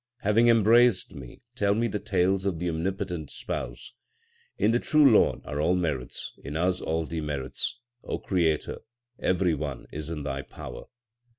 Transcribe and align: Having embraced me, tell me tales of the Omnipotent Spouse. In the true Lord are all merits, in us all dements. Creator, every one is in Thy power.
Having 0.21 0.47
embraced 0.47 1.13
me, 1.13 1.41
tell 1.53 1.75
me 1.75 1.87
tales 1.87 2.43
of 2.43 2.57
the 2.57 2.67
Omnipotent 2.67 3.29
Spouse. 3.29 3.93
In 4.57 4.71
the 4.71 4.79
true 4.79 5.07
Lord 5.07 5.41
are 5.45 5.61
all 5.61 5.75
merits, 5.75 6.33
in 6.43 6.57
us 6.57 6.81
all 6.81 7.05
dements. 7.05 7.73
Creator, 8.23 8.79
every 9.19 9.53
one 9.53 9.85
is 9.91 10.09
in 10.09 10.23
Thy 10.23 10.41
power. 10.41 10.85